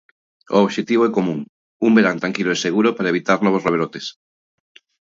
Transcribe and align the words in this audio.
O 0.55 0.57
obxectivo 0.65 1.03
é 1.09 1.15
común: 1.17 1.39
un 1.87 1.91
verán 1.97 2.21
tranquilo 2.21 2.51
e 2.53 2.61
seguro 2.65 2.89
para 2.95 3.11
evitar 3.13 3.37
novos 3.41 3.65
rebrotes. 3.67 4.05